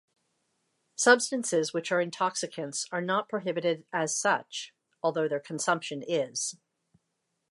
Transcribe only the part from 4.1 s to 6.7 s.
such, although their consumption is.